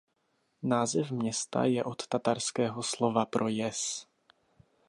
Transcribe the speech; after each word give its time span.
Název 0.63 1.11
města 1.11 1.63
je 1.65 1.83
od 1.83 2.07
tatarského 2.07 2.83
slova 2.83 3.25
pro 3.25 3.47
"jez". 3.47 4.07